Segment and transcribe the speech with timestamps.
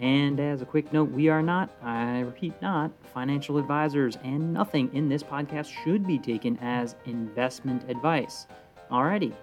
[0.00, 4.90] And as a quick note, we are not, I repeat, not financial advisors, and nothing
[4.94, 8.46] in this podcast should be taken as investment advice.
[8.90, 9.34] Alrighty,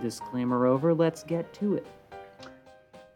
[0.00, 1.86] disclaimer over, let's get to it.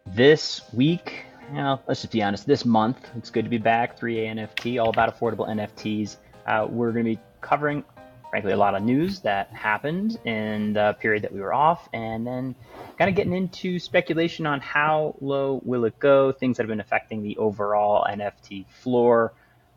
[0.05, 3.99] This week, you know, let's just be honest, this month, it's good to be back.
[3.99, 6.17] 3A NFT, all about affordable NFTs.
[6.45, 7.83] Uh, we're going to be covering
[8.33, 12.25] frankly, a lot of news that happened in the period that we were off, and
[12.25, 12.55] then
[12.97, 16.79] kind of getting into speculation on how low will it go, things that have been
[16.79, 19.33] affecting the overall NFT floor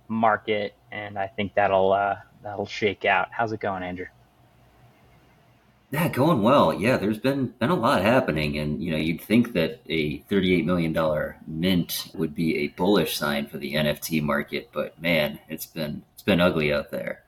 [0.08, 3.28] market, and I think that'll uh, that'll shake out.
[3.30, 4.06] How's it going, Andrew?
[5.90, 6.72] Yeah, going well.
[6.72, 10.64] Yeah, there's been been a lot happening, and you know, you'd think that a 38
[10.64, 15.66] million dollar mint would be a bullish sign for the NFT market, but man, it's
[15.66, 17.20] been it's been ugly out there.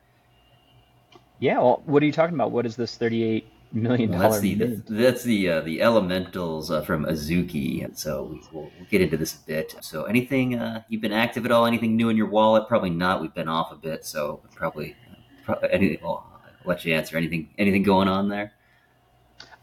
[1.40, 2.50] Yeah, well, what are you talking about?
[2.50, 4.10] What is this thirty-eight million?
[4.10, 4.54] Well, that's the
[4.88, 7.96] that's the uh, the elementals uh, from Azuki.
[7.96, 9.74] So we'll, we'll, get into this a bit.
[9.80, 11.66] So anything uh, you've been active at all?
[11.66, 12.68] Anything new in your wallet?
[12.68, 13.20] Probably not.
[13.20, 14.96] We've been off a bit, so probably,
[15.44, 15.98] probably anything.
[16.02, 17.16] Well, I'll let you answer.
[17.16, 18.52] Anything anything going on there?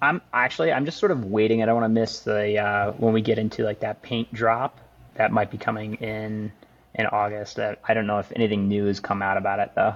[0.01, 1.61] I'm actually I'm just sort of waiting.
[1.61, 4.79] I don't want to miss the uh, when we get into like that paint drop
[5.15, 6.51] that might be coming in
[6.93, 7.59] in August.
[7.59, 9.95] I don't know if anything new has come out about it though.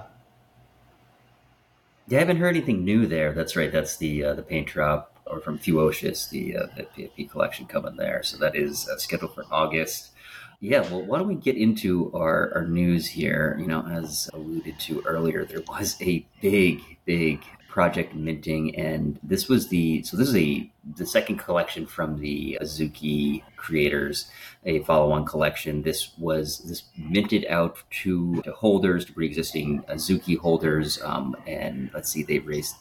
[2.10, 3.32] Yeah, I haven't heard anything new there.
[3.32, 3.70] That's right.
[3.70, 7.94] That's the uh, the paint drop or from Fewocious, the uh, the PFP collection coming
[7.94, 8.24] there.
[8.24, 10.10] So that is uh, scheduled for August.
[10.58, 13.56] Yeah, well, why don't we get into our, our news here?
[13.60, 19.48] You know, as alluded to earlier, there was a big, big project minting, and this
[19.48, 24.30] was the so this is a the second collection from the Azuki creators,
[24.64, 25.82] a follow-on collection.
[25.82, 32.10] This was this minted out to, to holders, to pre-existing Azuki holders, um, and let's
[32.10, 32.74] see, they raised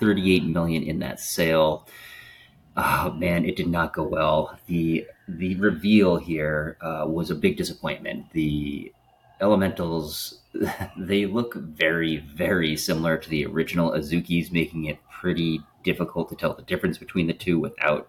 [0.00, 1.86] 38 million in that sale.
[2.76, 4.58] Oh man, it did not go well.
[4.66, 8.30] the The reveal here uh, was a big disappointment.
[8.32, 8.92] The
[9.40, 10.40] elementals
[10.96, 16.54] they look very, very similar to the original Azukis, making it pretty difficult to tell
[16.54, 18.08] the difference between the two without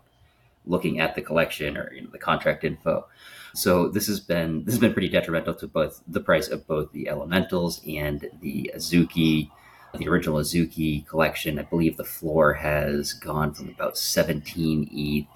[0.66, 3.06] looking at the collection or you know, the contract info.
[3.54, 6.92] So this has been this has been pretty detrimental to both the price of both
[6.94, 9.50] the elementals and the Azuki.
[9.94, 15.28] The original Azuki collection, I believe the floor has gone from about 17 ETH,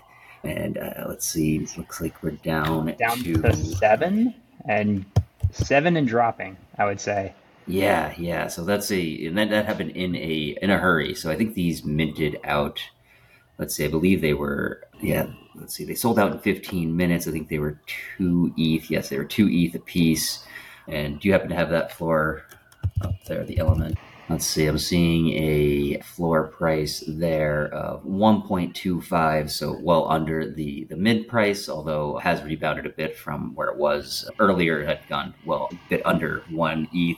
[0.50, 4.34] and uh, let's see, looks like we're down down to, to seven,
[4.64, 5.04] and
[5.52, 7.34] seven and dropping, I would say.
[7.68, 8.48] Yeah, yeah.
[8.48, 11.16] So that's a and that, that happened in a in a hurry.
[11.16, 12.80] So I think these minted out.
[13.58, 15.28] Let's see, I believe they were yeah.
[15.56, 17.28] Let's see, they sold out in 15 minutes.
[17.28, 17.80] I think they were
[18.18, 18.92] two ETH.
[18.92, 20.46] Yes, they were two ETH a piece.
[20.88, 22.44] And do you happen to have that floor
[23.02, 23.44] up there?
[23.44, 23.98] The element.
[24.28, 30.96] Let's see, I'm seeing a floor price there of 1.25, so well under the, the
[30.96, 34.82] mid price, although has rebounded a bit from where it was earlier.
[34.82, 37.18] It had gone, well, a bit under 1 ETH.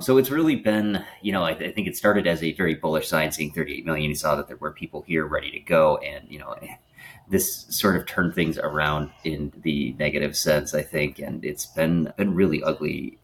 [0.00, 2.74] So it's really been, you know, I, th- I, think it started as a very
[2.74, 4.08] bullish sign, seeing 38 million.
[4.08, 5.98] You saw that there were people here ready to go.
[5.98, 6.56] And, you know,
[7.28, 11.20] this sort of turned things around in the negative sense, I think.
[11.20, 13.18] And it's been, been really ugly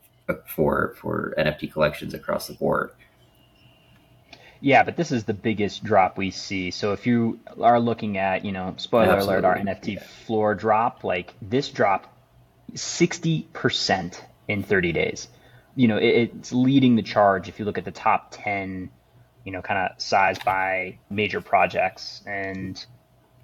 [0.46, 2.92] for, for NFT collections across the board.
[4.60, 6.70] Yeah, but this is the biggest drop we see.
[6.70, 9.34] So if you are looking at, you know, spoiler Absolutely.
[9.34, 10.02] alert, our NFT yeah.
[10.26, 12.08] floor drop, like this dropped
[12.72, 15.28] 60% in 30 days.
[15.74, 18.90] You know, it, it's leading the charge if you look at the top 10,
[19.44, 22.22] you know, kind of size by major projects.
[22.26, 22.84] And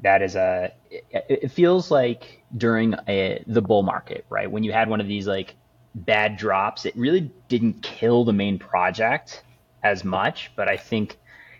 [0.00, 4.50] that is a, it, it feels like during a, the bull market, right?
[4.50, 5.54] When you had one of these like
[5.94, 9.42] bad drops, it really didn't kill the main project
[9.82, 11.18] as much, but I think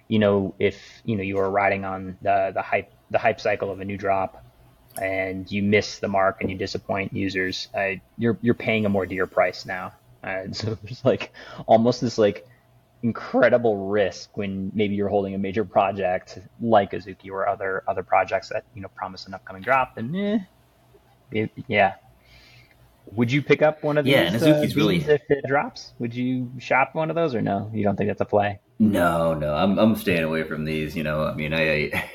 [0.08, 3.70] you know if you know you are riding on the the hype the hype cycle
[3.70, 4.44] of a new drop
[5.00, 9.06] and you miss the mark and you disappoint users, uh, you're you're paying a more
[9.06, 9.92] dear price now.
[10.22, 11.32] And so there's like
[11.66, 12.46] almost this like
[13.02, 18.48] incredible risk when maybe you're holding a major project like Azuki or other other projects
[18.50, 20.38] that you know promise an upcoming drop, and eh,
[21.30, 21.94] it, yeah,
[23.06, 24.12] would you pick up one of these?
[24.12, 25.92] Yeah, and Azuki's uh, really if it drops.
[25.98, 27.70] Would you shop one of those or no?
[27.74, 28.60] You don't think that's a play?
[28.78, 30.96] No, no, I'm I'm staying away from these.
[30.96, 32.10] You know, I mean, I, I,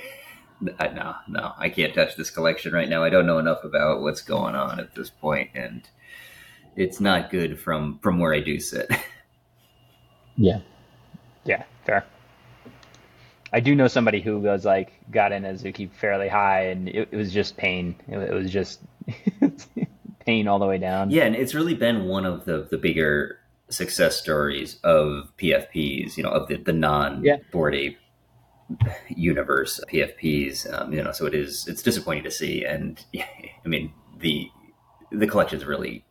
[0.79, 3.03] I no, no, I can't touch this collection right now.
[3.03, 5.87] I don't know enough about what's going on at this point, and
[6.75, 8.89] it's not good from from where I do sit.
[10.37, 10.59] Yeah.
[11.45, 12.05] Yeah, fair.
[13.51, 17.17] I do know somebody who was like got in Azuki fairly high, and it, it
[17.17, 17.95] was just pain.
[18.07, 18.81] It, it was just
[20.27, 21.09] pain all the way down.
[21.09, 23.39] Yeah, and it's really been one of the the bigger
[23.69, 26.18] success stories of PFPs.
[26.18, 27.97] You know, of the the non bored ape
[29.09, 30.71] universe PFPs.
[30.71, 34.51] Um, you know, so it is it's disappointing to see, and I mean the
[35.12, 36.06] the collections really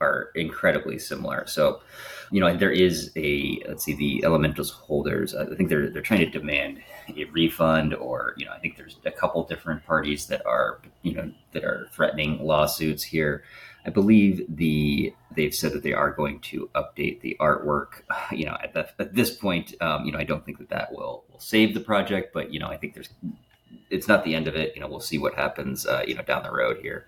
[0.00, 1.46] are incredibly similar.
[1.46, 1.80] So,
[2.30, 5.34] you know, there is a let's see, the Elementals holders.
[5.34, 6.80] I think they're they're trying to demand
[7.16, 11.14] a refund, or you know, I think there's a couple different parties that are you
[11.14, 13.42] know that are threatening lawsuits here.
[13.84, 18.02] I believe the they've said that they are going to update the artwork.
[18.32, 20.92] You know, at, the, at this point, um, you know, I don't think that that
[20.92, 23.08] will will save the project, but you know, I think there's
[23.90, 24.72] it's not the end of it.
[24.74, 25.84] You know, we'll see what happens.
[25.84, 27.06] Uh, you know, down the road here.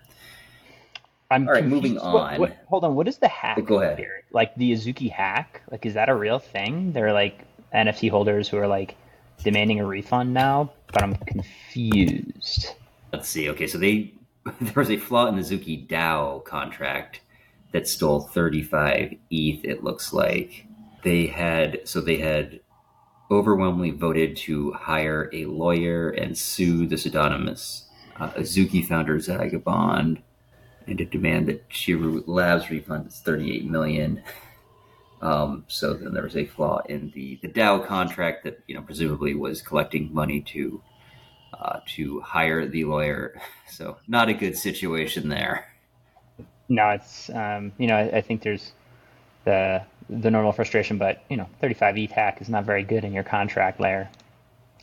[1.33, 2.13] I'm All right, moving on.
[2.13, 2.95] What, what, hold on.
[2.95, 3.63] What is the hack?
[3.65, 3.97] Go ahead.
[3.97, 4.23] Here?
[4.31, 5.61] Like the Azuki hack?
[5.71, 6.93] Like, is that a real thing?
[6.93, 7.39] They're like
[7.73, 8.95] NFT holders who are like
[9.43, 12.67] demanding a refund now, but I'm confused.
[13.11, 13.49] Let's see.
[13.49, 14.13] Okay, so they
[14.61, 17.21] there was a flaw in the Azuki DAO contract
[17.71, 19.65] that stole 35 ETH.
[19.65, 20.67] It looks like
[21.03, 22.59] they had so they had
[23.31, 27.85] overwhelmingly voted to hire a lawyer and sue the pseudonymous
[28.19, 30.21] uh, Azuki founder Zagabond
[30.87, 34.21] and to demand that Chiru Labs refund its 38 million.
[35.21, 38.81] Um, so then there was a flaw in the, the DAO contract that you know
[38.81, 40.81] presumably was collecting money to
[41.57, 43.41] uh, to hire the lawyer.
[43.69, 45.65] So not a good situation there.
[46.69, 48.71] No, it's um, you know I, I, think there's
[49.45, 49.81] the
[50.11, 53.23] the normal frustration, but you know 35 ETH hack is not very good in your
[53.23, 54.11] contract layer.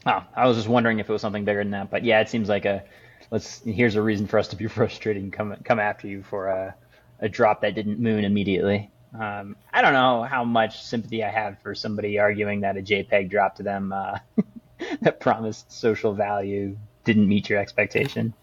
[0.06, 2.28] Oh, I was just wondering if it was something bigger than that, but yeah, it
[2.28, 2.82] seems like a
[3.30, 6.48] let's here's a reason for us to be frustrated and come come after you for
[6.48, 6.74] a,
[7.20, 8.90] a drop that didn't moon immediately.
[9.18, 13.28] Um, I don't know how much sympathy I have for somebody arguing that a JPEG
[13.28, 14.18] drop to them uh,
[15.02, 18.34] that promised social value didn't meet your expectation.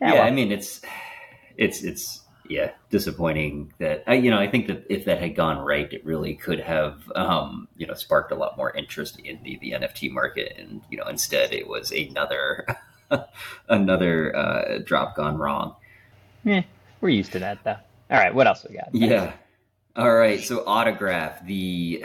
[0.00, 0.22] Yeah, yeah well.
[0.24, 0.82] I mean it's
[1.56, 5.58] it's it's yeah disappointing that I, you know I think that if that had gone
[5.58, 9.58] right, it really could have um, you know sparked a lot more interest in the
[9.60, 12.66] the NFT market, and you know instead it was another
[13.68, 15.76] another uh, drop gone wrong.
[16.44, 16.62] Yeah,
[17.00, 17.76] we're used to that though.
[18.10, 18.88] All right, what else we got?
[18.92, 19.32] Yeah.
[19.96, 22.04] All right, so Autograph, the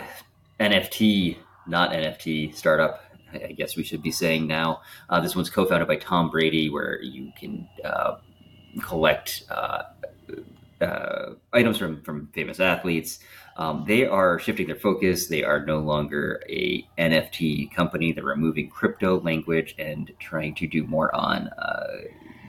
[0.59, 1.37] NFT,
[1.67, 4.81] not NFT startup, I guess we should be saying now.
[5.09, 8.17] Uh, this one's co-founded by Tom Brady, where you can uh,
[8.81, 9.43] collect
[10.81, 13.19] uh, items from from famous athletes.
[13.57, 15.27] Um, they are shifting their focus.
[15.27, 18.11] They are no longer a NFT company.
[18.11, 21.87] They're removing crypto language and trying to do more on uh,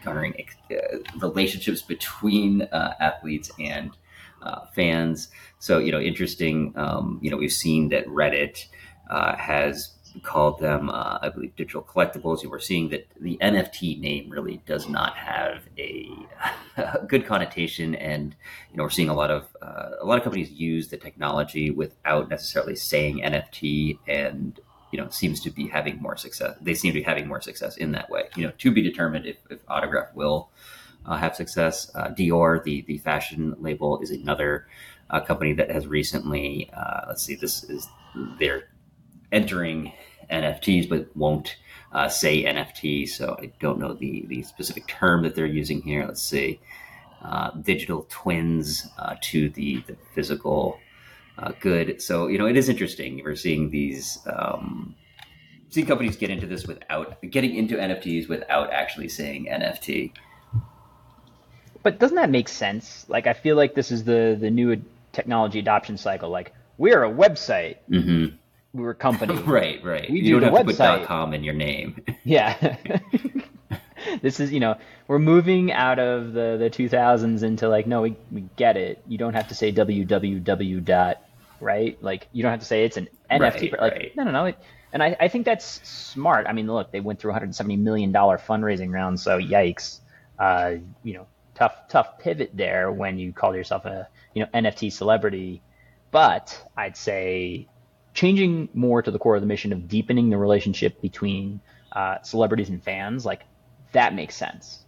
[0.05, 0.35] garnering
[0.71, 3.97] uh, relationships between uh, athletes and
[4.43, 5.29] uh, fans.
[5.59, 6.73] So you know, interesting.
[6.77, 8.67] Um, you know, we've seen that Reddit
[9.11, 12.43] uh, has called them, uh, I believe, digital collectibles.
[12.43, 16.11] You were seeing that the NFT name really does not have a,
[16.77, 18.35] a good connotation, and
[18.71, 21.71] you know we're seeing a lot of uh, a lot of companies use the technology
[21.71, 24.59] without necessarily saying NFT, and
[24.93, 26.57] you know seems to be having more success.
[26.61, 28.29] They seem to be having more success in that way.
[28.37, 30.51] You know, to be determined if, if Autograph will
[31.07, 31.91] uh, have success.
[31.95, 34.67] Uh, Dior, the the fashion label, is another.
[35.11, 37.89] Uh, company that has recently, uh, let's see, this is
[38.39, 38.69] their
[39.33, 39.93] entering
[40.31, 41.57] NFTs, but won't
[41.93, 43.09] uh, say NFT.
[43.09, 46.05] So I don't know the, the specific term that they're using here.
[46.05, 46.61] Let's see.
[47.23, 50.79] Uh, digital twins uh, to the, the physical
[51.39, 52.01] uh, good.
[52.01, 53.23] So, you know, it is interesting.
[53.25, 54.95] We're seeing these, um,
[55.71, 60.13] seeing companies get into this without getting into NFTs without actually saying NFT.
[61.83, 63.07] But doesn't that make sense?
[63.09, 64.83] Like, I feel like this is the, the new
[65.13, 66.29] technology adoption cycle.
[66.29, 67.77] Like, we're a website.
[67.91, 68.37] Mm-hmm
[68.73, 69.35] we're a company.
[69.47, 70.11] right, right.
[70.11, 70.95] We you do not have website.
[70.95, 72.03] to put .com in your name.
[72.25, 72.77] yeah.
[74.23, 78.17] this is, you know, we're moving out of the, the 2000s into like, no, we,
[78.31, 79.03] we get it.
[79.07, 81.23] You don't have to say www dot,
[81.61, 82.03] right?
[82.03, 83.41] Like, you don't have to say it's an NFT.
[83.41, 84.17] Right, like, right.
[84.17, 84.45] no, no, no.
[84.47, 84.59] It,
[84.93, 86.47] and I, I think that's smart.
[86.47, 90.01] I mean, look, they went through 170 million dollar fundraising round, so yikes.
[90.39, 94.93] Uh, you know, tough, tough pivot there when you call yourself a, you know, NFT
[94.93, 95.61] celebrity.
[96.11, 97.69] But I'd say
[98.15, 101.61] changing more to the core of the mission of deepening the relationship between
[101.93, 103.45] uh, celebrities and fans, like
[103.93, 104.85] that makes sense.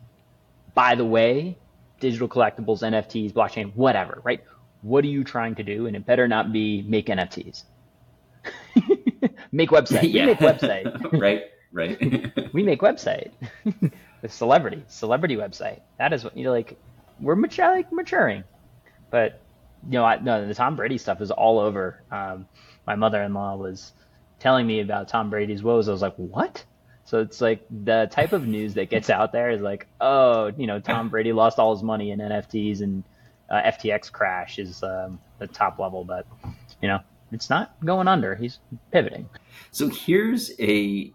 [0.75, 1.59] By the way,
[2.01, 4.43] digital collectibles, NFTs, blockchain, whatever, right?
[4.83, 5.87] What are you trying to do?
[5.87, 7.65] And it better not be make NFTs.
[9.53, 10.13] make website.
[10.13, 10.27] Yeah.
[10.27, 11.21] We make website.
[11.21, 12.53] right, right.
[12.55, 13.31] we make website.
[14.23, 15.81] the celebrity, celebrity website.
[15.99, 16.77] That is what you know, like
[17.21, 18.45] we're mature, like maturing.
[19.11, 19.41] but
[19.87, 22.03] you know, I, no, the Tom Brady stuff is all over.
[22.11, 22.47] Um,
[22.87, 23.93] my mother-in-law was
[24.39, 25.89] telling me about Tom Brady's woes.
[25.89, 26.65] I was like, what?
[27.05, 30.67] So it's like the type of news that gets out there is like, oh, you
[30.67, 33.05] know, Tom Brady lost all his money in NFTs and
[33.51, 36.27] uh, FTX crash is um, the top level, but
[36.81, 37.01] you know,
[37.33, 38.35] it's not going under.
[38.35, 38.59] He's
[38.93, 39.29] pivoting.
[39.73, 41.13] So here's a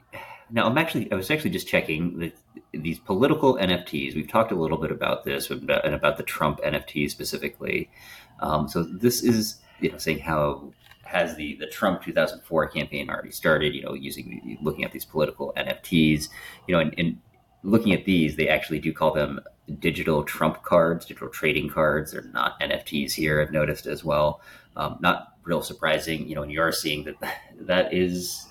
[0.51, 2.37] now I'm actually I was actually just checking that
[2.73, 4.15] these political NFTs.
[4.15, 7.89] We've talked a little bit about this and about the Trump NFT specifically.
[8.41, 10.73] Um, so this is you know saying how
[11.15, 13.73] has the the Trump 2004 campaign already started?
[13.73, 16.29] You know, using looking at these political NFTs.
[16.67, 17.17] You know, and, and
[17.63, 19.39] looking at these, they actually do call them
[19.79, 22.11] digital Trump cards, digital trading cards.
[22.11, 23.41] They're not NFTs here.
[23.41, 24.41] I've noticed as well.
[24.75, 27.15] Um, not real surprising, you know, and you are seeing that
[27.61, 28.47] that is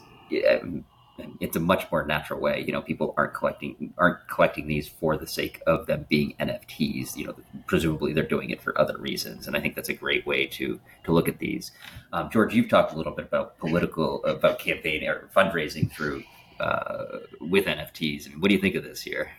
[1.41, 2.65] it's a much more natural way.
[2.67, 7.17] You know, people aren't collecting aren't collecting these for the sake of them being NFTs.
[7.17, 7.35] You know,
[7.67, 10.81] presumably they're doing it for other reasons, and I think that's a great way to
[11.05, 11.73] to look at these.
[12.13, 16.25] Um, George, you've talked a little bit about political about campaign or fundraising through
[16.61, 18.27] uh, with NFTs.
[18.27, 19.31] I mean, what do you think of this here?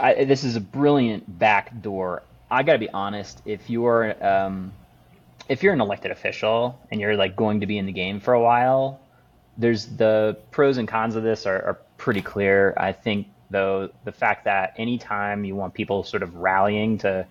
[0.00, 2.22] I, this is a brilliant backdoor.
[2.50, 3.42] I got to be honest.
[3.44, 4.72] If you're um,
[5.48, 8.34] if you're an elected official and you're like going to be in the game for
[8.34, 9.00] a while,
[9.62, 12.74] there's the pros and cons of this are, are pretty clear.
[12.76, 17.26] I think though the fact that anytime you want people sort of rallying to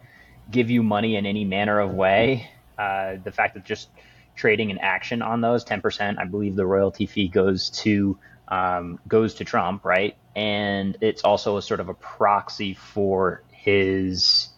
[0.50, 3.90] give you money in any manner of way, uh, the fact that just
[4.36, 9.36] trading an action on those 10%, I believe the royalty fee goes to um, goes
[9.36, 10.16] to Trump, right?
[10.36, 14.50] And it's also a sort of a proxy for his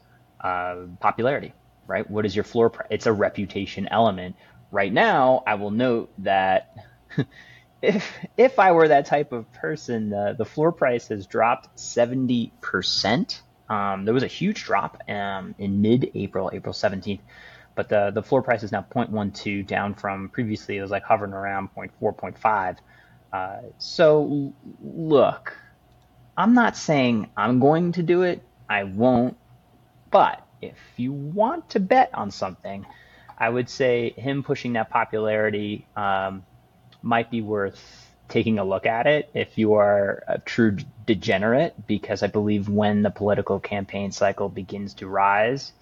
[0.42, 1.54] uh, popularity,
[1.86, 2.10] right?
[2.10, 2.88] What is your floor price?
[2.90, 4.36] It's a reputation element.
[4.72, 6.76] Right now, I will note that
[7.84, 12.54] if if I were that type of person, uh, the floor price has dropped seventy
[12.62, 13.42] percent.
[13.70, 17.22] Um, there was a huge drop um, in mid-April, April seventeenth,
[17.76, 21.34] but the the floor price is now 0.12, down from previously it was like hovering
[21.34, 22.78] around 0.4, 0.5.
[23.34, 25.54] Uh, so look,
[26.38, 28.42] I'm not saying I'm going to do it.
[28.70, 29.36] I won't.
[30.10, 32.86] But if you want to bet on something,
[33.38, 36.46] I would say him pushing that popularity um,
[37.04, 42.24] might be worth taking a look at it if you are a true degenerate, because
[42.24, 45.74] I believe when the political campaign cycle begins to rise,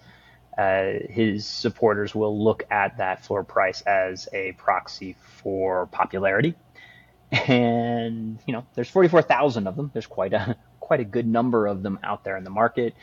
[0.58, 6.54] uh, his supporters will look at that floor price as a proxy for popularity.
[7.30, 9.90] And you know, there's 44,000 of them.
[9.94, 12.94] There's quite a quite a good number of them out there in the market.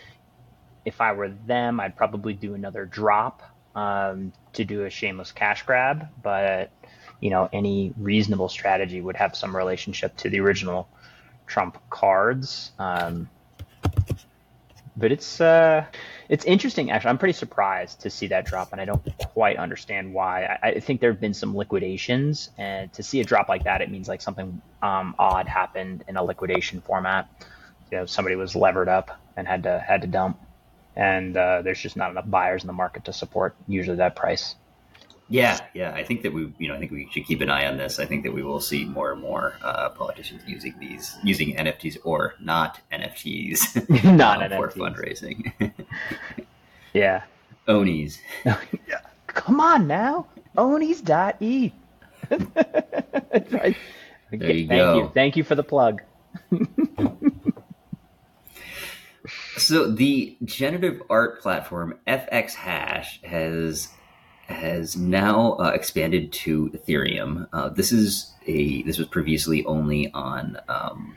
[0.85, 3.41] If I were them, I'd probably do another drop
[3.73, 6.07] um, to do a shameless cash grab.
[6.21, 6.71] But
[7.19, 10.88] you know, any reasonable strategy would have some relationship to the original
[11.47, 12.71] Trump cards.
[12.79, 13.29] Um,
[14.99, 15.85] but it's uh,
[16.27, 17.09] it's interesting actually.
[17.09, 20.57] I'm pretty surprised to see that drop, and I don't quite understand why.
[20.61, 23.81] I, I think there have been some liquidations, and to see a drop like that,
[23.81, 27.29] it means like something um, odd happened in a liquidation format.
[27.91, 30.39] You know, somebody was levered up and had to had to dump,
[30.95, 34.55] and uh, there's just not enough buyers in the market to support usually that price.
[35.29, 35.93] Yeah, yeah.
[35.93, 38.00] I think that we, you know, I think we should keep an eye on this.
[38.00, 41.98] I think that we will see more and more uh, politicians using these, using NFTs
[42.03, 45.71] or not NFTs, not um, for fundraising.
[46.93, 47.24] yeah.
[47.67, 48.19] Onies.
[48.45, 49.01] yeah.
[49.27, 50.25] Come on now,
[50.57, 51.71] Onies.e.
[52.31, 53.77] right.
[54.31, 54.98] There you Thank go.
[54.98, 55.12] you.
[55.13, 56.01] Thank you for the plug.
[59.57, 63.89] so the generative art platform FX Hash has
[64.50, 67.48] has now uh, expanded to Ethereum.
[67.53, 71.15] Uh, this is a this was previously only on um,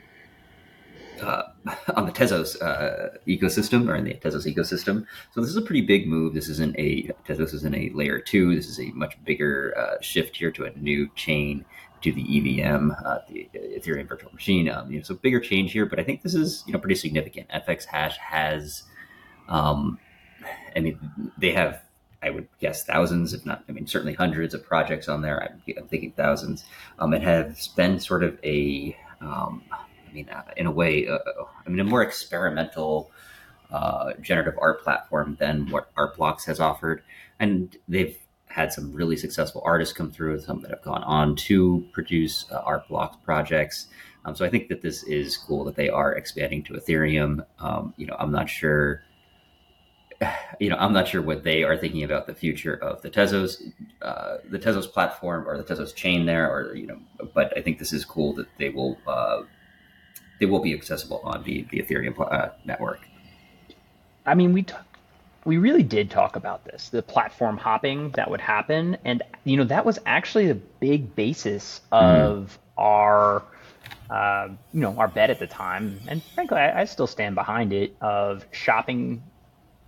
[1.21, 1.43] uh,
[1.95, 5.05] on the Tezos uh, ecosystem or in the Tezos ecosystem.
[5.31, 6.33] So this is a pretty big move.
[6.33, 8.55] This isn't a Tezos is in a layer two.
[8.55, 11.65] This is a much bigger uh, shift here to a new chain
[12.01, 14.69] to the EVM, uh, the Ethereum virtual machine.
[14.69, 16.95] Um, you know, so bigger change here, but I think this is you know pretty
[16.95, 17.49] significant.
[17.49, 18.83] FX Hash has,
[19.47, 19.97] um,
[20.75, 21.81] I mean, they have
[22.23, 25.43] I would guess thousands, if not, I mean, certainly hundreds of projects on there.
[25.43, 26.63] I'm, I'm thinking thousands.
[26.99, 31.17] Um, it has been sort of a, um, I mean, uh, in a way, uh,
[31.65, 33.11] I mean, a more experimental
[33.71, 37.03] uh, generative art platform than what Art Blocks has offered.
[37.39, 41.85] And they've had some really successful artists come through, some that have gone on to
[41.91, 43.87] produce uh, Art Blocks projects.
[44.25, 47.45] Um, so I think that this is cool that they are expanding to Ethereum.
[47.59, 49.03] Um, you know, I'm not sure
[50.59, 53.71] you know, I'm not sure what they are thinking about the future of the Tezos,
[54.01, 56.99] uh, the Tezos platform or the Tezos chain there, or you know,
[57.33, 59.43] but I think this is cool that they will uh,
[60.39, 63.01] they will be accessible on the the Ethereum uh, network.
[64.25, 64.85] I mean, we talk,
[65.45, 69.65] we really did talk about this, the platform hopping that would happen, and you know
[69.65, 72.81] that was actually the big basis of mm.
[72.81, 73.43] our,
[74.09, 77.73] uh, you know, our bet at the time, and frankly, I, I still stand behind
[77.73, 79.21] it of shopping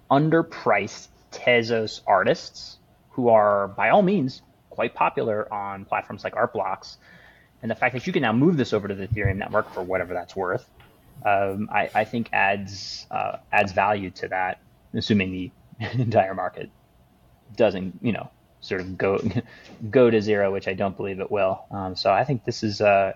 [0.09, 2.77] underpriced Tezos artists
[3.09, 6.97] who are by all means quite popular on platforms like Artblocks,
[7.61, 9.81] and the fact that you can now move this over to the Ethereum network for
[9.81, 10.69] whatever that's worth,
[11.25, 14.59] um, I, I, think adds uh, adds value to that
[14.93, 15.51] assuming the
[15.93, 16.69] entire market
[17.55, 18.29] doesn't, you know,
[18.61, 19.19] sort of go
[19.89, 21.65] go to zero, which I don't believe it will.
[21.71, 23.15] Um, so I think this is a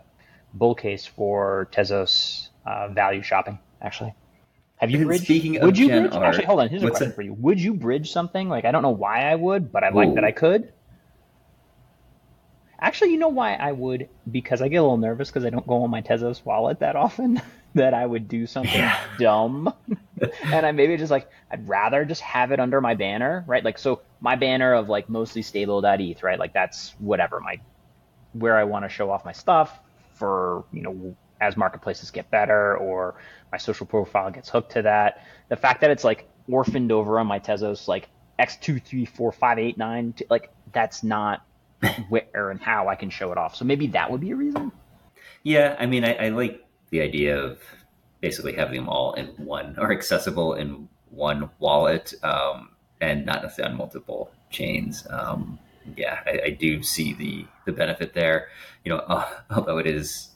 [0.54, 3.60] bull case for Tezos uh, value shopping.
[3.82, 4.14] Actually,
[4.80, 5.26] have you bridged?
[5.26, 6.12] Speaking would of you bridge?
[6.14, 6.70] Art, actually, hold on.
[6.70, 7.34] Here's a question for you.
[7.34, 8.48] Would you bridge something?
[8.48, 10.72] Like I don't know why I would, but I like that I could.
[12.82, 14.08] Actually, you know why I would?
[14.32, 16.96] Because I get a little nervous because I don't go on my Tezos wallet that
[16.96, 17.42] often.
[17.76, 19.00] that I would do something yeah.
[19.20, 19.74] dumb.
[20.46, 23.64] and I maybe just like I'd rather just have it under my banner, right?
[23.64, 26.40] Like so my banner of like mostly stable.eth, right?
[26.40, 27.60] Like that's whatever my
[28.32, 29.78] where I want to show off my stuff
[30.14, 33.16] for, you know, as marketplaces get better or
[33.52, 35.24] my social profile gets hooked to that.
[35.50, 39.32] The fact that it's like orphaned over on my Tezos like X two three four
[39.32, 41.46] five eight nine like that's not
[42.10, 43.56] where and how I can show it off.
[43.56, 44.72] So maybe that would be a reason.
[45.44, 47.60] Yeah, I mean I, I like the idea of
[48.22, 52.70] basically having them all in one or accessible in one wallet um,
[53.02, 55.08] and not necessarily on multiple chains.
[55.10, 55.60] Um,
[55.96, 58.50] yeah, I, I, do see the the benefit there.
[58.84, 60.30] You know, uh, although it is,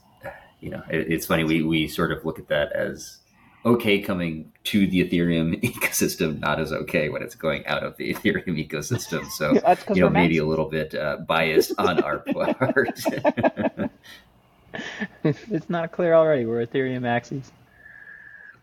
[0.63, 3.17] you know, it, it's funny we we sort of look at that as
[3.65, 8.13] okay coming to the Ethereum ecosystem, not as okay when it's going out of the
[8.13, 9.29] Ethereum ecosystem.
[9.31, 9.53] So
[9.93, 12.19] you know, maybe a little bit uh, biased on our
[12.59, 12.99] part.
[15.23, 16.45] it's not clear already.
[16.45, 17.51] We're Ethereum maxis.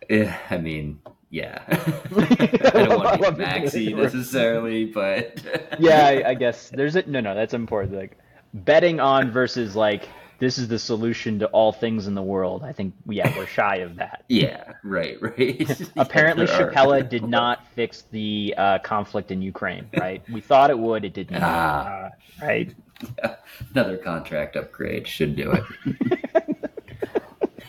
[0.08, 1.62] Yeah, I mean, yeah.
[1.68, 5.40] I don't want to be maxi necessarily, but
[5.78, 7.34] yeah, I, I, guess there's a no, no.
[7.34, 7.94] That's important.
[7.94, 8.18] Like
[8.52, 10.08] betting on versus like
[10.40, 12.64] this is the solution to all things in the world.
[12.64, 14.24] I think yeah, we're shy of that.
[14.28, 15.80] yeah, right, right.
[15.96, 19.88] Apparently, Shapella did not fix the uh, conflict in Ukraine.
[19.96, 20.22] Right?
[20.30, 21.04] We thought it would.
[21.04, 21.42] It did not.
[21.42, 22.10] Ah.
[22.42, 22.74] Uh, right.
[23.18, 23.36] Yeah.
[23.74, 25.64] Another contract upgrade should do it.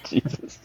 [0.06, 0.60] Jesus.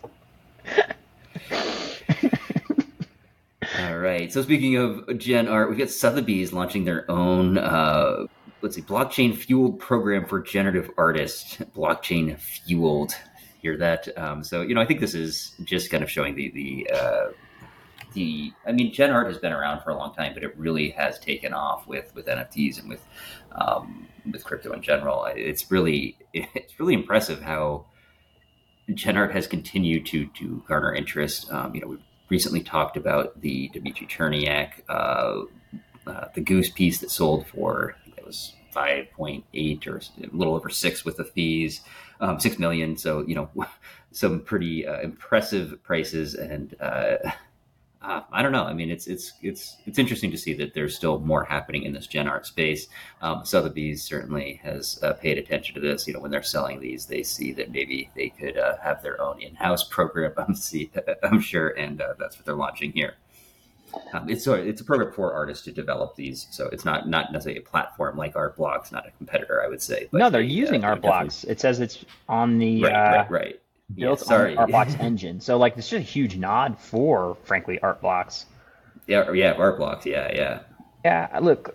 [3.78, 4.32] All right.
[4.32, 8.26] So speaking of Gen Art, we've got Sotheby's launching their own uh,
[8.62, 11.56] let's see, blockchain fueled program for generative artists.
[11.74, 13.14] Blockchain fueled.
[13.62, 14.08] Hear that?
[14.18, 17.26] Um, so you know, I think this is just kind of showing the the uh,
[18.12, 18.52] the.
[18.66, 21.18] I mean, Gen Art has been around for a long time, but it really has
[21.18, 23.04] taken off with with NFTs and with
[23.52, 25.24] um, with crypto in general.
[25.24, 27.86] It's really it's really impressive how
[28.92, 31.50] Gen Art has continued to to garner interest.
[31.52, 35.42] Um, you know, we've recently talked about the Dmitry Cherniak, uh,
[36.06, 40.68] uh, the Goose piece that sold for was five point eight or a little over
[40.68, 41.80] six with the fees,
[42.20, 42.96] um, six million.
[42.96, 43.50] So you know,
[44.12, 47.16] some pretty uh, impressive prices and uh,
[48.06, 48.64] uh, I don't know.
[48.64, 51.92] I mean, it's it's it's it's interesting to see that there's still more happening in
[51.92, 52.86] this gen art space.
[53.20, 56.06] Um, Sotheby's certainly has uh, paid attention to this.
[56.06, 59.20] You know, when they're selling these, they see that maybe they could uh, have their
[59.20, 60.32] own in-house program.
[60.38, 60.90] I'm see,
[61.22, 63.14] I'm sure, and uh, that's what they're launching here.
[64.12, 66.46] Um, it's so it's a program for artists to develop these.
[66.50, 69.82] So it's not not necessarily a platform like Art Blocks, not a competitor, I would
[69.82, 70.08] say.
[70.12, 71.44] no, they're they, using uh, Art Blocks.
[71.44, 73.60] It says it's on the right, right, right
[73.94, 74.56] built yeah, sorry.
[74.56, 75.40] on Artblocks engine.
[75.40, 78.44] So like this is a huge nod for frankly Artblocks.
[79.06, 80.04] Yeah, yeah, Artblocks.
[80.04, 80.60] Yeah, yeah.
[81.04, 81.74] Yeah, look,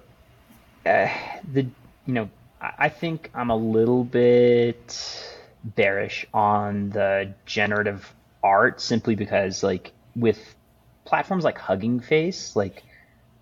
[0.85, 1.07] uh,
[1.51, 1.63] the
[2.05, 5.25] you know I think I'm a little bit
[5.63, 10.55] bearish on the generative art simply because like with
[11.11, 12.83] platforms like Hugging Face, like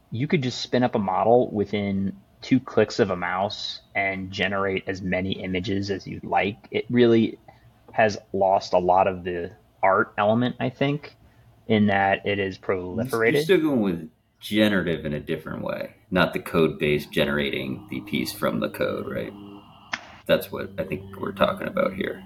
[0.09, 4.85] you could just spin up a model within two clicks of a mouse and generate
[4.87, 6.57] as many images as you'd like.
[6.71, 7.37] It really
[7.91, 9.51] has lost a lot of the
[9.83, 11.15] art element, I think,
[11.67, 13.33] in that it is proliferated.
[13.33, 18.01] You're still going with generative in a different way, not the code base generating the
[18.01, 19.33] piece from the code, right?
[20.25, 22.23] That's what I think we're talking about here.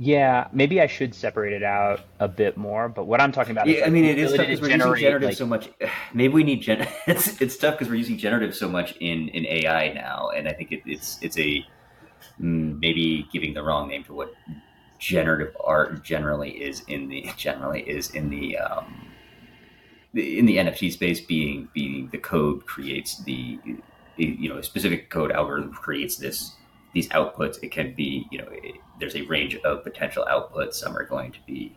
[0.00, 2.88] Yeah, maybe I should separate it out a bit more.
[2.88, 4.94] But what I'm talking about, yeah, is I mean, it is tough because we're using
[4.94, 5.68] generative like, so much.
[6.14, 6.86] Maybe we need gen.
[7.06, 10.52] It's it's tough because we're using generative so much in in AI now, and I
[10.52, 11.66] think it, it's it's a
[12.40, 14.32] Mm, maybe giving the wrong name to what
[14.98, 19.08] generative art generally is in the generally is in the um,
[20.14, 21.20] in the NFT space.
[21.20, 23.58] Being being the code creates the
[24.16, 26.54] you know a specific code algorithm creates this
[26.92, 27.62] these outputs.
[27.62, 30.74] It can be you know it, there's a range of potential outputs.
[30.74, 31.76] Some are going to be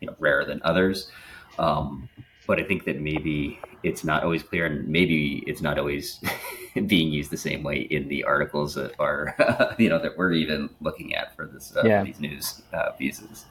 [0.00, 1.10] you know rarer than others.
[1.58, 2.08] Um,
[2.46, 6.20] but I think that maybe it's not always clear, and maybe it's not always
[6.86, 9.34] being used the same way in the articles that are,
[9.78, 12.02] you know, that we're even looking at for this uh, yeah.
[12.02, 13.46] these news uh, pieces.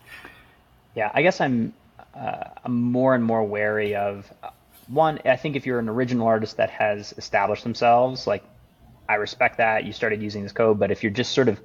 [0.96, 1.74] Yeah, I guess I'm
[2.16, 4.32] uh, I'm more and more wary of
[4.88, 5.20] one.
[5.26, 8.44] I think if you're an original artist that has established themselves, like
[9.08, 11.60] I respect that you started using this code, but if you're just sort of,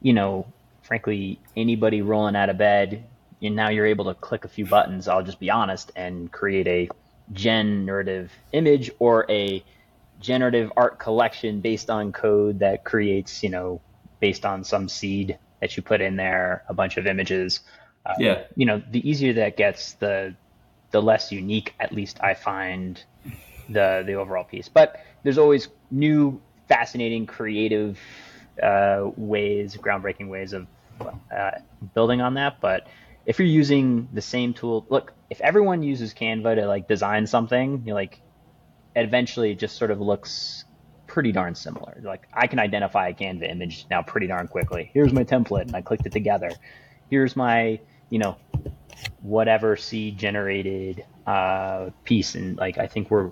[0.00, 0.46] you know,
[0.82, 3.04] frankly, anybody rolling out of bed
[3.40, 6.66] and now you're able to click a few buttons, I'll just be honest, and create
[6.68, 6.88] a
[7.32, 9.64] generative image or a
[10.20, 13.80] generative art collection based on code that creates, you know,
[14.20, 17.60] based on some seed that you put in there, a bunch of images.
[18.04, 18.42] Uh, yeah.
[18.54, 20.34] You know, the easier that gets, the
[20.90, 23.02] the less unique, at least I find
[23.68, 24.68] the the overall piece.
[24.68, 26.40] But there's always new,
[26.72, 27.98] fascinating, creative
[28.62, 30.66] uh, ways, groundbreaking ways of
[31.34, 31.50] uh,
[31.94, 32.60] building on that.
[32.60, 32.86] But
[33.26, 37.82] if you're using the same tool, look, if everyone uses Canva to like design something,
[37.84, 38.20] you like
[38.96, 40.64] eventually it just sort of looks
[41.06, 42.00] pretty darn similar.
[42.02, 44.90] Like I can identify a Canva image now pretty darn quickly.
[44.94, 46.50] Here's my template and I clicked it together.
[47.10, 48.36] Here's my, you know,
[49.20, 52.34] whatever seed generated uh, piece.
[52.34, 53.30] And like I think we're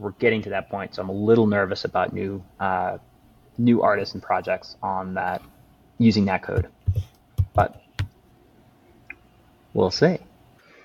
[0.00, 0.94] we're getting to that point.
[0.96, 2.98] So I'm a little nervous about new uh,
[3.58, 5.42] new artists and projects on that
[5.98, 6.68] using that code.
[7.54, 7.80] But
[9.72, 10.18] We'll see.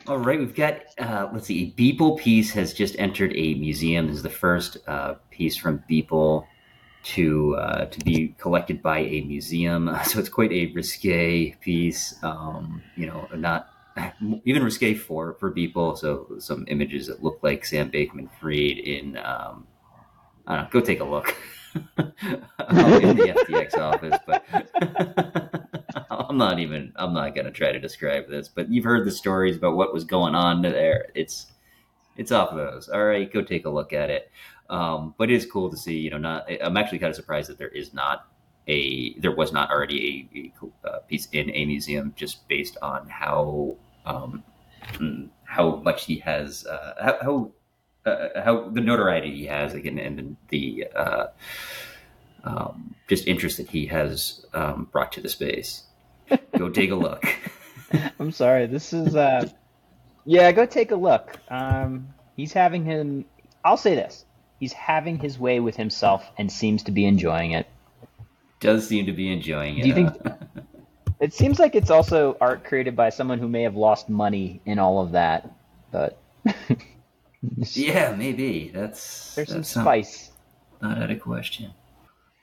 [0.08, 1.73] All right, we've got uh, let's see.
[1.75, 4.08] Beeple piece has just entered a museum.
[4.08, 6.45] This is the first uh, piece from Beeple
[7.06, 9.89] to uh, to be collected by a museum.
[10.06, 12.15] So it's quite a risque piece.
[12.23, 13.69] Um, you know, not
[14.45, 15.97] even risque for for Beeple.
[15.97, 19.17] So some images that look like Sam Bakeman Freed in.
[19.17, 19.67] Um,
[20.47, 20.69] I don't know.
[20.71, 21.36] Go take a look.
[21.75, 22.13] in
[23.17, 24.45] the FTX office, but.
[26.29, 26.91] I'm not even.
[26.95, 30.03] I'm not gonna try to describe this, but you've heard the stories about what was
[30.03, 31.08] going on there.
[31.15, 31.47] It's
[32.17, 32.89] it's off of those.
[32.89, 34.31] All right, go take a look at it.
[34.69, 35.97] Um, but it is cool to see.
[35.97, 36.49] You know, not.
[36.62, 38.27] I'm actually kind of surprised that there is not
[38.67, 39.17] a.
[39.19, 40.51] There was not already
[40.86, 44.43] a, a uh, piece in a museum just based on how um,
[45.43, 46.65] how much he has.
[46.65, 47.17] Uh, how
[48.05, 50.87] how, uh, how the notoriety he has again and the.
[50.95, 51.27] Uh,
[52.45, 55.83] um, just interest that he has um, brought to the space.
[56.57, 57.25] Go take a look.
[58.19, 58.67] I'm sorry.
[58.67, 59.49] This is uh
[60.25, 61.37] yeah, go take a look.
[61.49, 63.25] Um he's having him
[63.63, 64.25] I'll say this.
[64.59, 67.67] He's having his way with himself and seems to be enjoying it.
[68.59, 69.81] Does seem to be enjoying it.
[69.83, 70.13] Do you think
[71.19, 74.80] It seems like it's also art created by someone who may have lost money in
[74.80, 75.49] all of that,
[75.91, 76.19] but
[77.73, 78.69] Yeah, maybe.
[78.73, 80.32] That's there's that's some spice.
[80.82, 81.71] Not, not out of question.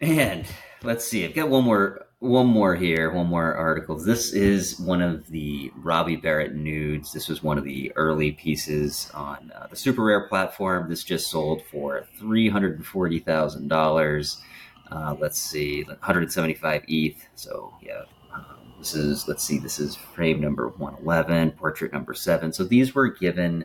[0.00, 0.46] And
[0.82, 3.96] let's see, I've got one more one more here, one more article.
[3.96, 7.12] This is one of the Robbie Barrat nudes.
[7.12, 10.88] This was one of the early pieces on uh, the Super Rare platform.
[10.88, 14.40] This just sold for three hundred and forty thousand uh, dollars.
[14.90, 17.26] Let's see, one hundred seventy-five ETH.
[17.34, 18.02] So yeah,
[18.82, 22.52] this is let's see, this is frame number one eleven, portrait number seven.
[22.52, 23.64] So these were given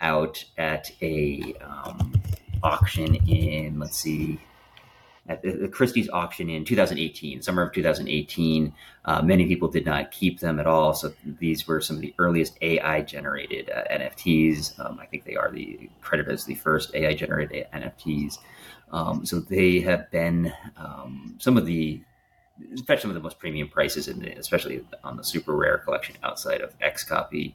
[0.00, 2.14] out at a um,
[2.62, 4.40] auction in let's see
[5.28, 8.72] at the, Christie's auction in 2018, summer of 2018.
[9.04, 10.94] Uh, many people did not keep them at all.
[10.94, 14.80] So these were some of the earliest AI generated uh, NFTs.
[14.80, 18.38] Um, I think they are the credited as the first AI generated NFTs.
[18.92, 22.00] Um, so they have been um, some of the
[22.74, 26.16] especially some of the most premium prices in the, especially on the super rare collection
[26.22, 27.54] outside of XCOPY,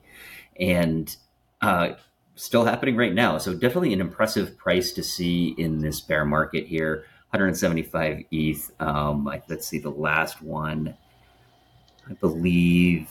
[0.59, 1.15] and
[1.61, 1.89] uh,
[2.35, 6.65] still happening right now so definitely an impressive price to see in this bear market
[6.65, 8.71] here 175 ETH.
[8.79, 10.95] Um, let's see, the last one,
[12.07, 13.09] I believe.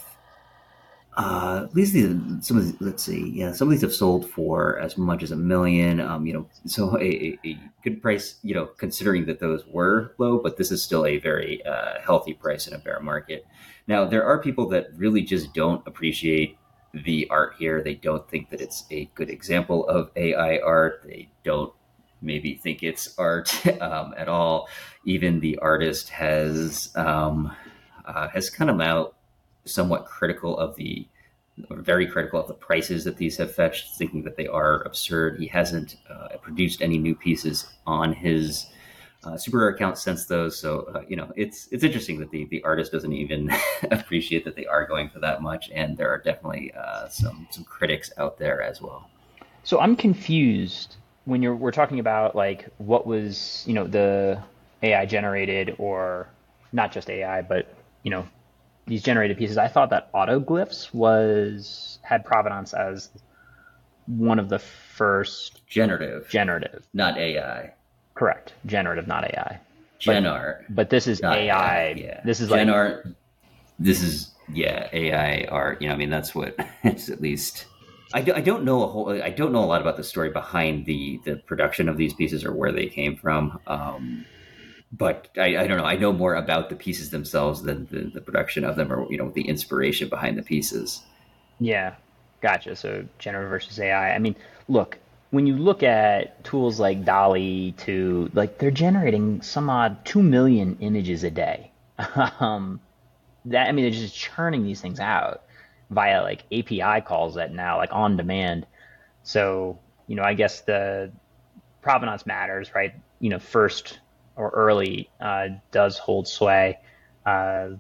[1.15, 4.31] Uh, at least the, some of the, let's see, yeah, some of these have sold
[4.31, 6.01] for as much as a million.
[6.01, 8.37] Um, you know, so a, a, good price.
[8.43, 12.33] You know, considering that those were low, but this is still a very uh, healthy
[12.33, 13.47] price in a bear market.
[13.87, 16.57] Now, there are people that really just don't appreciate
[16.95, 17.83] the art here.
[17.83, 21.03] They don't think that it's a good example of AI art.
[21.07, 21.75] They don't
[22.23, 24.69] maybe think it's art um, at all.
[25.05, 27.55] Even the artist has um,
[28.07, 29.17] uh, has kind of out
[29.65, 31.07] somewhat critical of the
[31.71, 35.39] very critical of the prices that these have fetched, thinking that they are absurd.
[35.39, 38.67] He hasn't uh, produced any new pieces on his
[39.25, 40.59] uh, super rare account since those.
[40.59, 43.51] So uh, you know, it's it's interesting that the the artist doesn't even
[43.91, 47.65] appreciate that they are going for that much, and there are definitely uh, some some
[47.65, 49.09] critics out there as well.
[49.65, 54.43] So I'm confused when you're we're talking about like what was you know the
[54.83, 56.29] AI generated or
[56.73, 57.73] not just AI, but
[58.03, 58.27] you know
[58.87, 59.59] these generated pieces.
[59.59, 63.11] I thought that autoglyphs was had provenance as
[64.07, 67.73] one of the first generative, generative, not AI.
[68.15, 69.61] Correct, generative, not AI.
[69.99, 71.37] Gen art, but this is AI.
[71.37, 71.93] AI.
[71.93, 73.07] Yeah, this is Gen like art.
[73.79, 75.81] This is yeah AI art.
[75.81, 77.67] You know, I mean that's what it's at least.
[78.15, 79.23] I, do, I don't know a whole.
[79.23, 82.45] I don't know a lot about the story behind the the production of these pieces
[82.45, 83.59] or where they came from.
[83.67, 84.27] Um,
[84.93, 85.85] but I, I, don't know.
[85.85, 89.17] I know more about the pieces themselves than the, the, production of them, or you
[89.17, 91.03] know, the inspiration behind the pieces.
[91.59, 91.95] Yeah,
[92.43, 92.77] gotcha.
[92.77, 94.15] So generative versus AI.
[94.15, 94.37] I mean,
[94.69, 94.99] look,
[95.31, 100.77] when you look at tools like DALL-E 2 like, they're generating some odd two million
[100.81, 101.71] images a day.
[102.41, 102.81] um,
[103.47, 105.43] that I mean, they're just churning these things out
[105.91, 108.67] via like API calls that now like on demand.
[109.23, 111.11] So you know, I guess the
[111.81, 112.95] provenance matters, right?
[113.21, 113.99] You know, first
[114.37, 116.79] or early uh, does hold sway.
[117.25, 117.71] Uh,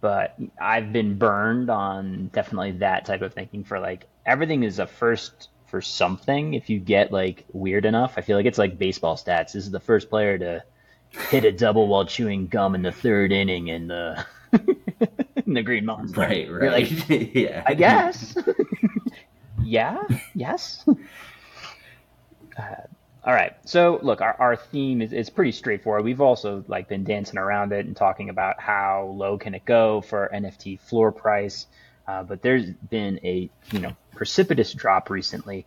[0.00, 4.86] but I've been burned on definitely that type of thinking for like everything is a
[4.86, 6.54] first for something.
[6.54, 9.52] If you get like weird enough, I feel like it's like baseball stats.
[9.52, 10.62] This is the first player to
[11.30, 14.24] hit a double while chewing gum in the third inning in the
[15.46, 16.20] in the Green Monster.
[16.20, 16.70] Right, right.
[16.70, 17.62] Like, yeah.
[17.66, 18.36] I guess.
[19.62, 20.02] yeah.
[20.34, 20.84] Yes.
[22.56, 22.64] Uh,
[23.28, 23.52] all right.
[23.66, 26.02] So look, our, our theme is, is pretty straightforward.
[26.02, 30.00] We've also like been dancing around it and talking about how low can it go
[30.00, 31.66] for NFT floor price.
[32.06, 35.66] Uh, but there's been a you know precipitous drop recently.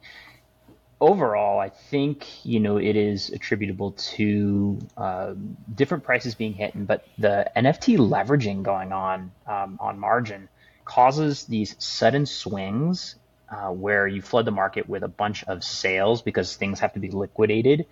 [1.00, 5.36] Overall, I think you know it is attributable to uh,
[5.76, 10.50] different prices being hit, but the NFT leveraging going on um, on margin
[10.84, 13.17] causes these sudden swings
[13.51, 16.99] uh, where you flood the market with a bunch of sales because things have to
[16.99, 17.85] be liquidated.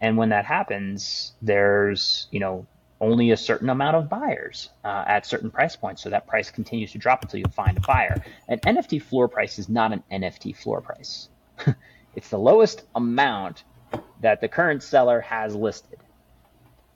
[0.00, 2.66] And when that happens, there's you know
[3.00, 6.02] only a certain amount of buyers uh, at certain price points.
[6.02, 8.22] So that price continues to drop until you find a buyer.
[8.48, 11.28] An NFT floor price is not an NFT floor price.
[12.14, 13.64] it's the lowest amount
[14.20, 15.98] that the current seller has listed.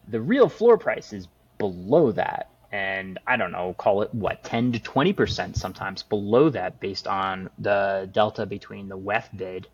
[0.08, 1.26] The real floor price is
[1.58, 6.78] below that and I don't know, call it what, 10 to 20% sometimes below that
[6.78, 9.66] based on the delta between the WETH bid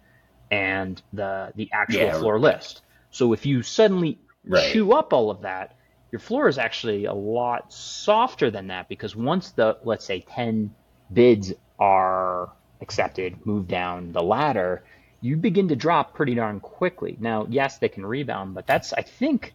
[0.53, 2.83] and the the actual yeah, floor list.
[3.11, 4.73] So if you suddenly right.
[4.73, 5.75] chew up all of that,
[6.13, 10.73] your floor is actually a lot softer than that because once the let's say 10
[11.13, 14.85] bids are accepted, move down the ladder,
[15.21, 17.17] you begin to drop pretty darn quickly.
[17.19, 19.55] Now, yes, they can rebound, but that's I think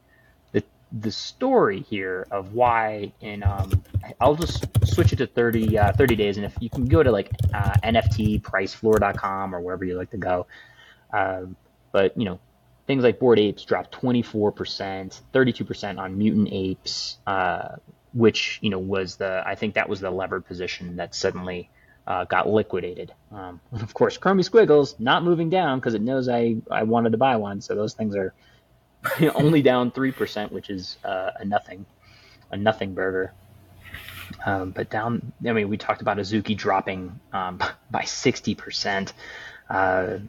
[0.91, 3.83] the story here of why in um,
[4.21, 7.11] I'll just switch it to 30, uh, 30 days and if you can go to
[7.11, 10.47] like uh, nftpricefloor.com or wherever you like to go
[11.11, 11.55] um,
[11.91, 12.39] but you know
[12.85, 17.75] things like Bored Apes dropped 24% 32% on mutant apes uh,
[18.13, 21.69] which you know was the I think that was the levered position that suddenly
[22.07, 23.13] uh, got liquidated.
[23.31, 27.17] Um, of course, Chromie Squiggles not moving down because it knows I, I wanted to
[27.17, 27.61] buy one.
[27.61, 28.33] So those things are
[29.35, 31.85] only down three percent, which is uh, a nothing,
[32.51, 33.33] a nothing burger.
[34.45, 37.59] Um, but down, I mean, we talked about Azuki dropping um,
[37.91, 39.13] by sixty percent.
[39.69, 40.19] Uh,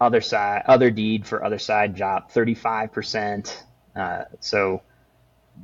[0.00, 3.62] Otherside, Otherdeed for Otherside dropped thirty five percent.
[3.94, 4.82] Uh, so,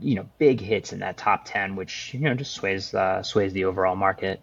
[0.01, 3.53] you know, big hits in that top ten, which you know just sways uh, sways
[3.53, 4.41] the overall market.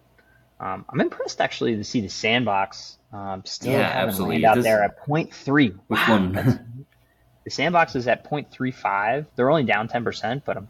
[0.59, 4.45] Um, I'm impressed actually to see the sandbox um, still yeah, absolutely.
[4.45, 5.79] out there at 0.3.
[5.87, 6.78] Which wow, one?
[7.49, 9.25] The sandbox is at 0.35.
[9.35, 10.67] They're only down 10%, but I'm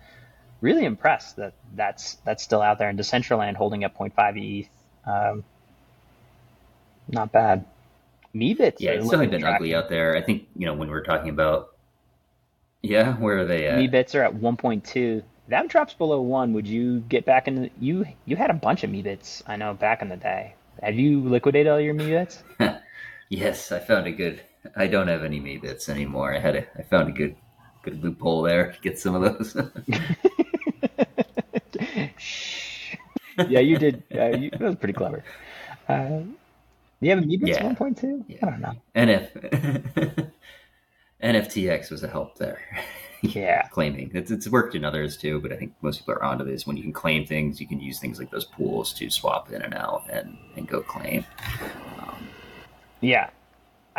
[0.62, 2.88] really impressed that that's that's still out there.
[2.88, 4.70] And Decentraland holding at 0.5 ETH.
[5.06, 5.44] Um,
[7.10, 7.65] not bad.
[8.34, 8.78] Meebits.
[8.80, 10.15] Yeah, it's definitely been ugly out there.
[10.15, 11.76] I think, you know, when we're talking about,
[12.82, 13.78] yeah, where are they at?
[13.78, 15.22] Meebits are at 1.2.
[15.50, 16.54] That drops below one.
[16.54, 17.63] Would you get back in?
[17.63, 20.54] The, you you had a bunch of Meebits, I know, back in the day.
[20.82, 22.42] Have you liquidated all your Meebits?
[23.28, 24.42] yes, I found a good
[24.76, 26.34] I don't have any Meebits anymore.
[26.34, 27.36] I had a, I found a good
[27.84, 28.76] good loophole there.
[28.82, 29.56] Get some of those.
[33.50, 34.04] yeah, you did.
[34.13, 35.24] Uh, you, that was pretty clever.
[35.88, 36.22] Uh,
[37.02, 37.74] you have Meebits yeah.
[37.74, 38.26] 1.2?
[38.28, 38.38] Yeah.
[38.43, 38.74] I don't know.
[38.95, 40.32] NF
[41.24, 42.60] NFTX was a help there.
[43.22, 46.45] Yeah, claiming it's it's worked in others too, but I think most people are onto
[46.45, 46.65] this.
[46.65, 49.62] When you can claim things, you can use things like those pools to swap in
[49.62, 51.26] and out and and go claim.
[52.00, 52.30] Um,
[53.02, 53.30] yeah,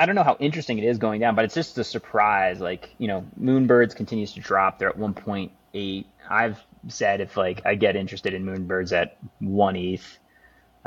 [0.00, 2.58] I don't know how interesting it is going down, but it's just a surprise.
[2.58, 4.78] Like, you know, Moonbirds continues to drop.
[4.78, 6.04] They're at 1.8.
[6.30, 6.58] I've
[6.88, 10.18] said if like I get interested in Moonbirds at one ETH,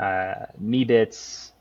[0.00, 1.52] uh, Meebits,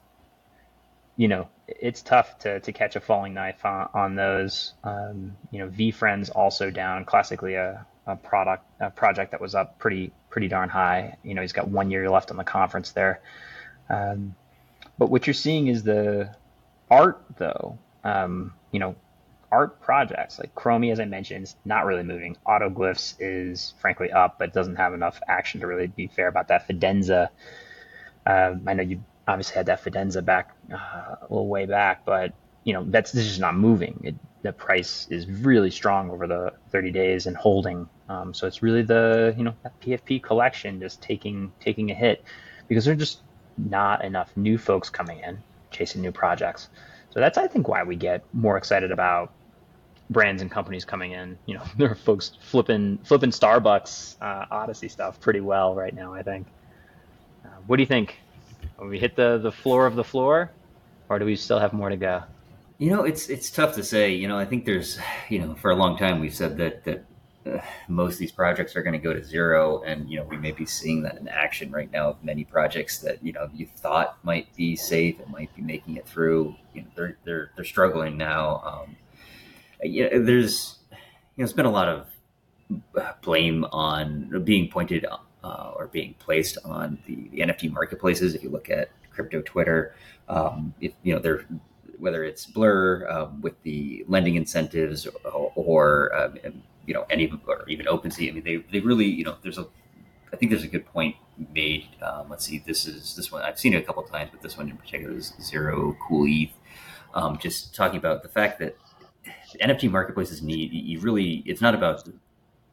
[1.16, 4.74] you know, it's tough to, to catch a falling knife on, on those.
[4.84, 7.06] Um, you know, VeeFriends also down.
[7.06, 11.18] Classically, a, a product a project that was up pretty pretty darn high.
[11.22, 13.22] You know, he's got one year left on the conference there.
[13.92, 14.34] Um,
[14.98, 16.36] but what you're seeing is the
[16.94, 18.96] art, though, um, you know,
[19.52, 22.38] art projects like Chromie, as I mentioned, is not really moving.
[22.46, 26.68] Autoglyphs is frankly up, but doesn't have enough action to really be fair about that.
[26.68, 27.30] Fidenza,
[28.26, 32.34] uh, I know you obviously had that Fidenza back uh, a little way back, but
[32.64, 34.00] you know that's this is not moving.
[34.04, 37.88] It, the price is really strong over the 30 days and holding.
[38.10, 42.24] Um, so it's really the you know that PFP collection just taking taking a hit
[42.68, 43.22] because there's just
[43.58, 45.38] not enough new folks coming in
[45.74, 46.70] chasing new projects.
[47.10, 49.32] So that's I think why we get more excited about
[50.10, 51.38] brands and companies coming in.
[51.46, 56.14] You know, there are folks flipping flipping Starbucks uh, Odyssey stuff pretty well right now.
[56.14, 56.48] I think.
[57.46, 58.20] Uh, what do you think?
[58.80, 60.52] Will we hit the the floor of the floor,
[61.10, 62.24] or do we still have more to go?
[62.78, 64.14] You know, it's it's tough to say.
[64.14, 67.06] You know, I think there's, you know, for a long time we've said that that
[67.88, 70.52] most of these projects are going to go to zero, and you know, we may
[70.52, 74.18] be seeing that in action right now of many projects that you know you thought
[74.24, 76.56] might be safe and might be making it through.
[76.74, 78.62] You know, they're they're they're struggling now.
[78.66, 78.96] Um,
[79.84, 80.98] yeah, there's you
[81.38, 82.08] know, it's been a lot of
[83.22, 85.06] blame on being pointed
[85.44, 88.36] uh, or being placed on the, the NFT marketplaces.
[88.36, 89.96] If you look at crypto Twitter,
[90.30, 91.46] um, if you know they're
[92.00, 96.38] whether it's Blur um, with the lending incentives or, or um,
[96.86, 98.30] you know any or even OpenSea.
[98.30, 99.68] I mean, they they really you know there's a
[100.32, 101.16] I think there's a good point
[101.54, 101.88] made.
[102.02, 104.58] Um, let's see, this is this one I've seen it a couple times, but this
[104.58, 106.52] one in particular is Zero Cool ETH.
[107.14, 108.76] Um, just talking about the fact that
[109.62, 112.08] NFT marketplaces need you really it's not about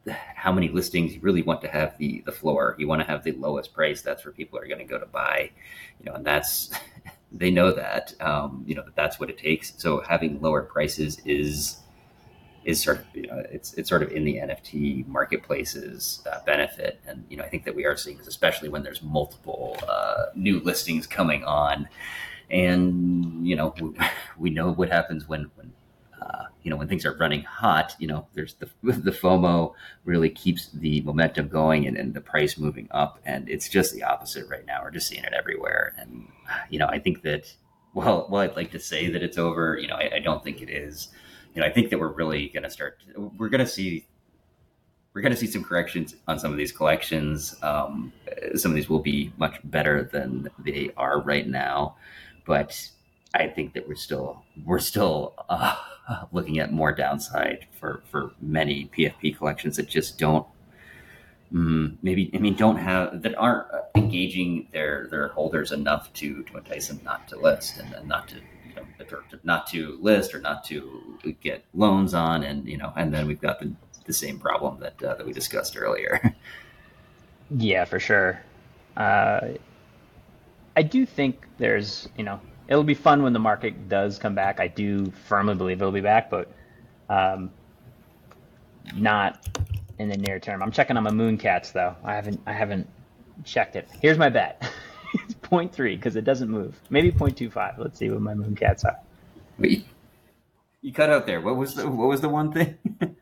[0.07, 3.23] how many listings you really want to have the the floor you want to have
[3.23, 5.51] the lowest price that's where people are going to go to buy
[5.99, 6.71] you know and that's
[7.31, 11.21] they know that um, you know that that's what it takes so having lower prices
[11.25, 11.77] is
[12.63, 16.99] is sort of you know it's it's sort of in the NFT marketplace's uh, benefit
[17.07, 20.25] and you know I think that we are seeing this especially when there's multiple uh,
[20.35, 21.87] new listings coming on
[22.49, 23.91] and you know we,
[24.37, 25.71] we know what happens when when
[26.21, 29.73] uh, you know, when things are running hot, you know, there's the the FOMO
[30.05, 34.03] really keeps the momentum going and, and the price moving up, and it's just the
[34.03, 34.81] opposite right now.
[34.83, 36.27] We're just seeing it everywhere, and
[36.69, 37.53] you know, I think that
[37.93, 39.77] well, well, I'd like to say that it's over.
[39.77, 41.09] You know, I, I don't think it is.
[41.53, 42.99] You know, I think that we're really going to start.
[43.15, 44.07] We're going to see.
[45.13, 47.57] We're going to see some corrections on some of these collections.
[47.61, 48.13] Um,
[48.55, 51.97] some of these will be much better than they are right now,
[52.45, 52.89] but
[53.33, 55.75] I think that we're still we're still uh,
[56.31, 60.45] looking at more downside for for many PFP collections that just don't
[61.53, 66.57] mm, maybe I mean don't have that aren't engaging their their holders enough to to
[66.57, 68.37] entice them not to list and, and not to
[68.75, 73.13] you know not to list or not to get loans on and you know and
[73.13, 73.71] then we've got the
[74.05, 76.35] the same problem that uh, that we discussed earlier.
[77.57, 78.41] yeah, for sure.
[78.97, 79.49] Uh,
[80.75, 84.59] I do think there's you know it'll be fun when the market does come back.
[84.59, 86.51] I do firmly believe it'll be back, but
[87.09, 87.51] um,
[88.95, 89.47] not
[89.99, 90.63] in the near term.
[90.63, 91.95] I'm checking on my Mooncats though.
[92.03, 92.87] I haven't I haven't
[93.43, 93.87] checked it.
[94.01, 94.69] Here's my bet.
[95.23, 96.79] it's 0.3 because it doesn't move.
[96.89, 97.77] Maybe 0.25.
[97.77, 98.97] Let's see what my Mooncats are.
[99.57, 99.85] Wait,
[100.81, 101.41] you cut out there.
[101.41, 102.77] What was the what was the one thing?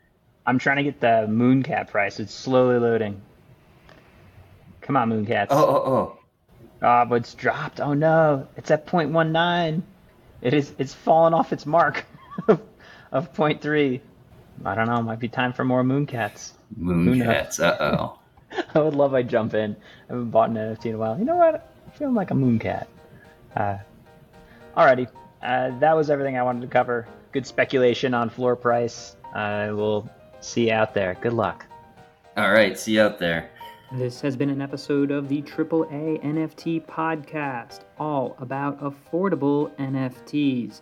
[0.45, 2.19] I'm trying to get the Mooncat price.
[2.19, 3.21] It's slowly loading.
[4.81, 5.47] Come on, Mooncats.
[5.49, 6.19] Oh, oh, oh.
[6.81, 7.79] Ah, but it's dropped.
[7.79, 9.81] Oh no, it's at 0.19.
[10.41, 10.73] It is.
[10.77, 12.05] It's fallen off its mark
[12.47, 13.99] of 0.3.
[14.65, 15.01] I don't know.
[15.01, 16.53] Might be time for more Mooncats.
[16.79, 17.59] Mooncats.
[17.59, 18.19] Uh oh.
[18.73, 19.13] I would love.
[19.13, 19.75] I jump in.
[20.09, 21.19] I haven't bought an NFT in a while.
[21.19, 21.71] You know what?
[21.99, 22.87] I'm feeling like a Mooncat.
[23.57, 23.77] Uh,
[24.77, 25.09] alrighty.
[25.43, 27.05] Uh, that was everything I wanted to cover.
[27.33, 29.17] Good speculation on floor price.
[29.35, 30.09] I will
[30.39, 31.17] see you out there.
[31.19, 31.65] Good luck.
[32.37, 32.79] All right.
[32.79, 33.49] See you out there.
[33.91, 40.79] This has been an episode of the AAA NFT podcast, all about affordable NFTs.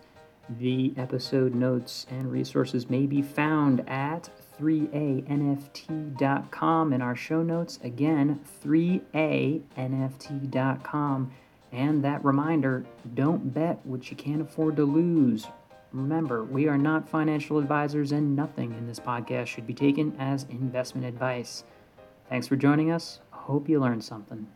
[0.60, 7.78] The episode notes and resources may be found at 3anft.com in our show notes.
[7.82, 11.32] Again, 3anft.com.
[11.70, 15.46] And that reminder don't bet what you can't afford to lose.
[15.92, 20.44] Remember, we are not financial advisors, and nothing in this podcast should be taken as
[20.50, 21.64] investment advice.
[22.28, 23.20] Thanks for joining us.
[23.30, 24.46] Hope you learned something.